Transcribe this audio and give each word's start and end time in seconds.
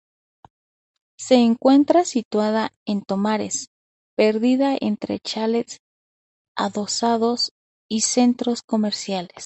Se 1.19 1.35
encuentra 1.35 2.05
situada 2.05 2.71
en 2.87 3.03
Tomares, 3.03 3.67
perdida 4.17 4.75
entre 4.81 5.19
chalets 5.19 5.77
adosados 6.57 7.51
y 7.87 8.01
centros 8.01 8.63
comerciales. 8.63 9.39